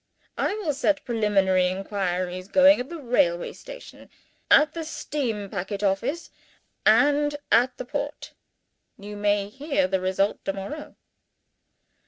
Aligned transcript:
I 0.39 0.55
will 0.55 0.73
set 0.73 1.05
preliminary 1.05 1.67
inquiries 1.67 2.47
going 2.47 2.79
at 2.79 2.89
the 2.89 2.97
railway 2.97 3.53
station, 3.53 4.09
at 4.49 4.73
the 4.73 4.83
steam 4.83 5.47
packet 5.47 5.83
office, 5.83 6.31
and 6.87 7.35
at 7.51 7.77
the 7.77 7.85
port. 7.85 8.33
You 8.97 9.13
shall 9.21 9.49
hear 9.51 9.87
the 9.87 10.01
result 10.01 10.43
to 10.45 10.53
morrow." 10.53 10.95